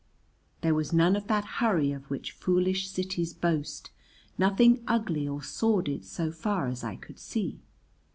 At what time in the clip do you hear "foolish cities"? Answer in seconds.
2.31-3.33